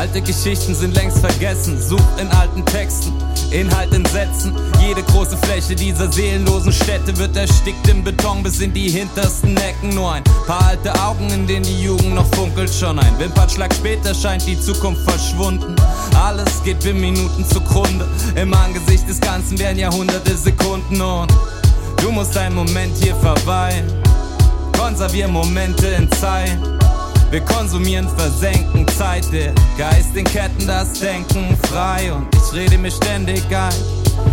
Alte 0.00 0.22
Geschichten 0.22 0.74
sind 0.74 0.94
längst 0.94 1.18
vergessen, 1.18 1.78
sucht 1.78 2.18
in 2.18 2.26
alten 2.28 2.64
Texten. 2.64 3.12
Inhalt 3.50 3.92
in 3.92 4.02
Sätzen. 4.06 4.56
Jede 4.80 5.02
große 5.02 5.36
Fläche 5.36 5.76
dieser 5.76 6.10
seelenlosen 6.10 6.72
Städte 6.72 7.14
wird 7.18 7.36
erstickt 7.36 7.86
im 7.86 8.02
Beton 8.02 8.42
bis 8.42 8.60
in 8.60 8.72
die 8.72 8.88
hintersten 8.88 9.54
Ecken. 9.58 9.90
Nur 9.94 10.14
ein 10.14 10.24
paar 10.46 10.68
alte 10.68 10.90
Augen, 11.02 11.28
in 11.28 11.46
denen 11.46 11.64
die 11.64 11.82
Jugend 11.82 12.14
noch 12.14 12.24
funkelt. 12.34 12.72
Schon 12.72 12.98
ein 12.98 13.18
Wimpernschlag 13.18 13.74
später 13.74 14.14
scheint 14.14 14.46
die 14.46 14.58
Zukunft 14.58 15.02
verschwunden. 15.02 15.76
Alles 16.14 16.62
geht 16.64 16.82
für 16.82 16.94
Minuten 16.94 17.44
zugrunde. 17.44 18.08
Im 18.36 18.54
Angesicht 18.54 19.06
des 19.06 19.20
Ganzen 19.20 19.58
werden 19.58 19.78
Jahrhunderte 19.78 20.34
Sekunden 20.34 20.98
und 20.98 21.30
du 21.98 22.10
musst 22.10 22.34
einen 22.38 22.54
Moment 22.54 22.96
hier 22.96 23.16
verweilen. 23.16 23.84
Konservier 24.72 25.28
Momente 25.28 25.88
in 25.88 26.10
Zeit. 26.12 26.79
Wir 27.30 27.40
konsumieren, 27.42 28.08
versenken 28.16 28.88
Zeit, 28.88 29.24
der 29.32 29.52
Geist 29.78 30.16
in 30.16 30.24
Ketten, 30.24 30.66
das 30.66 30.94
Denken 30.94 31.56
frei 31.68 32.12
und 32.12 32.26
ich 32.34 32.52
rede 32.52 32.76
mir 32.76 32.90
ständig 32.90 33.44
ein. 33.54 33.72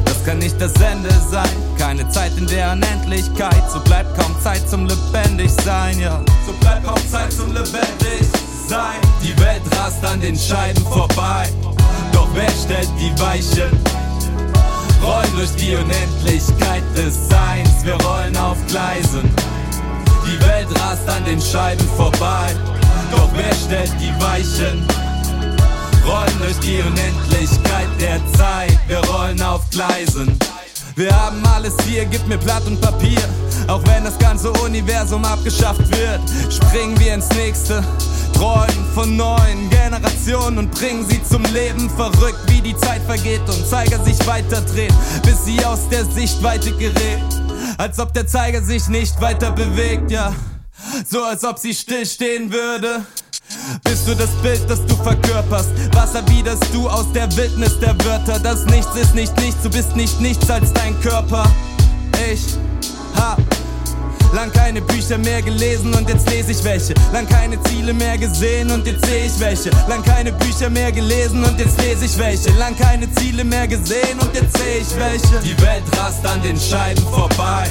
Das 0.03 0.25
kann 0.25 0.39
nicht 0.39 0.59
das 0.59 0.73
Ende 0.81 1.11
sein, 1.29 1.47
keine 1.77 2.09
Zeit 2.09 2.31
in 2.37 2.47
der 2.47 2.71
Unendlichkeit. 2.71 3.69
So 3.71 3.79
bleibt 3.81 4.17
kaum 4.19 4.35
Zeit 4.41 4.67
zum 4.67 4.87
lebendig 4.87 5.51
sein, 5.63 5.99
ja. 5.99 6.19
So 6.47 6.53
bleibt 6.53 6.87
kaum 6.87 6.97
Zeit 7.07 7.31
zum 7.31 7.53
lebendig 7.53 8.27
sein. 8.67 8.99
Die 9.21 9.39
Welt 9.39 9.61
rast 9.77 10.03
an 10.03 10.19
den 10.19 10.35
Scheiben 10.35 10.83
vorbei, 10.83 11.47
doch 12.11 12.27
wer 12.33 12.49
stellt 12.49 12.89
die 12.99 13.13
Weichen? 13.21 13.79
Rollen 15.03 15.35
durch 15.35 15.51
die 15.51 15.75
Unendlichkeit 15.75 16.83
des 16.95 17.29
Seins, 17.29 17.83
wir 17.83 17.93
rollen 18.01 18.35
auf 18.37 18.57
Gleisen. 18.65 19.29
Die 20.25 20.41
Welt 20.47 20.67
rast 20.81 21.07
an 21.07 21.23
den 21.25 21.39
Scheiben 21.39 21.87
vorbei. 21.95 22.55
Doch 23.11 23.29
wer 23.33 23.53
stellt 23.55 23.93
die 23.99 24.13
Weichen? 24.21 24.85
Rollen 26.05 26.39
durch 26.39 26.57
die 26.59 26.81
Unendlichkeit 26.81 27.87
der 27.99 28.19
Zeit, 28.33 28.77
wir 28.87 28.99
rollen 29.09 29.41
auf 29.41 29.69
Gleisen. 29.69 30.37
Wir 30.95 31.15
haben 31.15 31.45
alles 31.45 31.75
hier, 31.85 32.05
gib 32.05 32.25
mir 32.27 32.37
Blatt 32.37 32.65
und 32.65 32.81
Papier. 32.81 33.19
Auch 33.67 33.85
wenn 33.85 34.03
das 34.03 34.17
ganze 34.17 34.51
Universum 34.51 35.23
abgeschafft 35.25 35.87
wird, 35.91 36.21
springen 36.49 36.99
wir 36.99 37.13
ins 37.13 37.29
nächste. 37.35 37.83
Träumen 38.33 38.85
von 38.93 39.15
neuen 39.15 39.69
Generationen 39.69 40.57
und 40.59 40.71
bringen 40.71 41.05
sie 41.07 41.23
zum 41.23 41.43
Leben. 41.53 41.89
Verrückt, 41.89 42.39
wie 42.47 42.61
die 42.61 42.77
Zeit 42.77 43.01
vergeht 43.03 43.41
und 43.47 43.67
Zeiger 43.67 44.03
sich 44.03 44.25
weiterdreht, 44.25 44.93
bis 45.23 45.45
sie 45.45 45.63
aus 45.65 45.87
der 45.89 46.05
Sichtweite 46.05 46.71
gerät. 46.71 47.21
Als 47.77 47.99
ob 47.99 48.13
der 48.13 48.25
Zeiger 48.25 48.61
sich 48.61 48.87
nicht 48.87 49.19
weiter 49.21 49.51
bewegt, 49.51 50.09
ja. 50.09 50.33
So 51.09 51.23
als 51.23 51.43
ob 51.43 51.57
sie 51.59 51.73
stillstehen 51.73 52.51
würde. 52.51 53.05
Bist 53.83 54.07
du 54.07 54.15
das 54.15 54.29
Bild, 54.41 54.61
das 54.67 54.85
du 54.85 54.95
verkörperst? 54.95 55.69
Was 55.93 56.15
erwiderst 56.15 56.65
du 56.73 56.89
aus 56.89 57.11
der 57.13 57.33
Wildnis 57.35 57.79
der 57.79 57.95
Wörter? 58.05 58.39
Das 58.39 58.65
Nichts 58.65 58.95
ist 58.95 59.15
nicht 59.15 59.35
nichts, 59.39 59.61
du 59.63 59.69
bist 59.69 59.95
nicht 59.95 60.19
nichts 60.19 60.49
als 60.49 60.73
dein 60.73 60.99
Körper. 61.01 61.49
Ich 62.31 62.41
hab 63.15 63.39
lang 64.33 64.51
keine 64.51 64.81
Bücher 64.81 65.17
mehr 65.17 65.41
gelesen 65.41 65.93
und 65.93 66.09
jetzt 66.09 66.29
lese 66.29 66.51
ich 66.51 66.63
welche. 66.63 66.93
Lang 67.13 67.27
keine 67.27 67.61
Ziele 67.63 67.93
mehr 67.93 68.17
gesehen 68.17 68.69
und 68.71 68.85
jetzt 68.85 69.05
sehe 69.05 69.25
ich 69.25 69.39
welche. 69.39 69.69
Lang 69.87 70.03
keine 70.03 70.33
Bücher 70.33 70.69
mehr 70.69 70.91
gelesen 70.91 71.43
und 71.43 71.57
jetzt 71.59 71.79
lese 71.81 72.05
ich 72.05 72.17
welche. 72.17 72.51
Lang 72.57 72.77
keine 72.77 73.11
Ziele 73.15 73.43
mehr 73.43 73.67
gesehen 73.67 74.19
und 74.19 74.33
jetzt 74.33 74.57
sehe 74.57 74.79
ich 74.79 74.95
welche. 74.97 75.39
Die 75.43 75.59
Welt 75.61 75.83
rast 75.97 76.25
an 76.25 76.41
den 76.41 76.59
Scheiben 76.59 77.03
vorbei. 77.03 77.69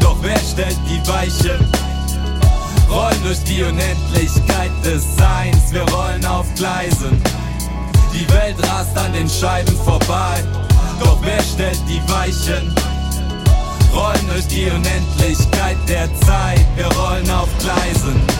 Doch 0.00 0.16
wer 0.22 0.38
stellt 0.38 0.78
die 0.88 1.08
Weichen? 1.08 1.93
Rollen 2.88 3.22
durch 3.22 3.42
die 3.44 3.62
Unendlichkeit 3.62 4.70
des 4.84 5.02
Seins, 5.16 5.72
wir 5.72 5.82
rollen 5.92 6.24
auf 6.24 6.46
Gleisen. 6.54 7.20
Die 8.12 8.28
Welt 8.32 8.56
rast 8.68 8.96
an 8.96 9.12
den 9.12 9.28
Scheiben 9.28 9.76
vorbei, 9.84 10.42
doch 11.00 11.18
wer 11.22 11.42
stellt 11.42 11.80
die 11.88 12.00
Weichen? 12.10 12.74
Rollen 13.94 14.28
durch 14.28 14.46
die 14.48 14.66
Unendlichkeit 14.70 15.76
der 15.88 16.08
Zeit, 16.20 16.66
wir 16.76 16.86
rollen 16.96 17.30
auf 17.30 17.48
Gleisen. 17.58 18.33